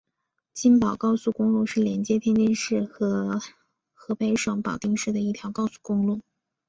[0.51, 3.39] 津保高速公路是连接天津市和
[3.93, 6.21] 河北省保定市的一条高速公路。